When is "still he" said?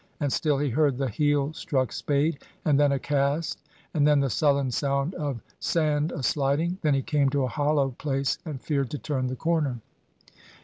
0.33-0.71